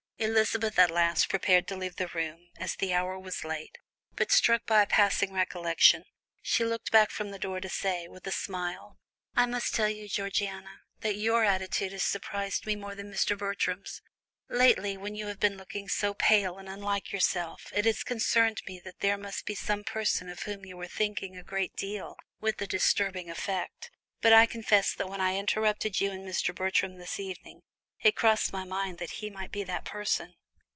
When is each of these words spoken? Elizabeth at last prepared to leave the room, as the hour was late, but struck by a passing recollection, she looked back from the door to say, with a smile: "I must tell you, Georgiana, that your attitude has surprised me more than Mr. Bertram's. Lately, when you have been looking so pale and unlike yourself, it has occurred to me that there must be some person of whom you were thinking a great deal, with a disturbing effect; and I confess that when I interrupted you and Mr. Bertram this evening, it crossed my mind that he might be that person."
Elizabeth 0.23 0.77
at 0.77 0.91
last 0.91 1.29
prepared 1.29 1.65
to 1.67 1.75
leave 1.75 1.95
the 1.95 2.05
room, 2.09 2.51
as 2.59 2.75
the 2.75 2.93
hour 2.93 3.17
was 3.17 3.43
late, 3.43 3.79
but 4.15 4.31
struck 4.31 4.63
by 4.67 4.83
a 4.83 4.85
passing 4.85 5.33
recollection, 5.33 6.03
she 6.43 6.63
looked 6.63 6.91
back 6.91 7.09
from 7.09 7.31
the 7.31 7.39
door 7.39 7.59
to 7.59 7.67
say, 7.67 8.07
with 8.07 8.27
a 8.27 8.31
smile: 8.31 8.99
"I 9.35 9.47
must 9.47 9.73
tell 9.73 9.89
you, 9.89 10.07
Georgiana, 10.07 10.81
that 10.99 11.15
your 11.15 11.43
attitude 11.43 11.91
has 11.91 12.03
surprised 12.03 12.67
me 12.67 12.75
more 12.75 12.93
than 12.93 13.11
Mr. 13.11 13.35
Bertram's. 13.35 14.03
Lately, 14.47 14.95
when 14.95 15.15
you 15.15 15.25
have 15.25 15.39
been 15.39 15.57
looking 15.57 15.89
so 15.89 16.13
pale 16.13 16.59
and 16.59 16.69
unlike 16.69 17.11
yourself, 17.11 17.71
it 17.75 17.85
has 17.85 18.03
occurred 18.03 18.57
to 18.57 18.63
me 18.67 18.79
that 18.79 18.99
there 18.99 19.17
must 19.17 19.47
be 19.47 19.55
some 19.55 19.83
person 19.83 20.29
of 20.29 20.43
whom 20.43 20.63
you 20.65 20.77
were 20.77 20.87
thinking 20.87 21.35
a 21.35 21.41
great 21.43 21.75
deal, 21.75 22.15
with 22.39 22.61
a 22.61 22.67
disturbing 22.67 23.27
effect; 23.27 23.89
and 24.21 24.35
I 24.35 24.45
confess 24.45 24.93
that 24.93 25.09
when 25.09 25.19
I 25.19 25.37
interrupted 25.37 25.99
you 25.99 26.11
and 26.11 26.23
Mr. 26.27 26.53
Bertram 26.53 26.99
this 26.99 27.19
evening, 27.19 27.63
it 28.03 28.15
crossed 28.15 28.51
my 28.51 28.63
mind 28.63 28.97
that 28.97 29.11
he 29.11 29.29
might 29.29 29.51
be 29.51 29.63
that 29.63 29.85
person." 29.85 30.33